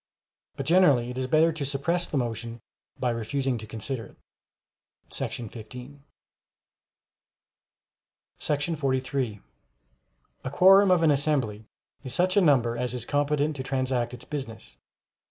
But 0.55 0.65
generally 0.65 1.11
it 1.11 1.17
is 1.19 1.27
better 1.27 1.53
to 1.53 1.63
suppress 1.63 2.07
the 2.07 2.17
motion 2.17 2.59
by 2.99 3.11
refusing 3.11 3.59
to 3.59 3.67
consider 3.67 4.07
it[§ 4.07 4.15
15]. 8.49 8.79
43. 8.79 9.39
A 10.43 10.49
Quorum 10.49 10.89
of 10.89 11.03
an 11.03 11.11
assembly 11.11 11.65
is 12.03 12.15
such 12.15 12.35
a 12.35 12.41
number 12.41 12.75
as 12.75 12.95
is 12.95 13.05
competent 13.05 13.55
to 13.57 13.61
transact 13.61 14.15
its 14.15 14.25
business. 14.25 14.75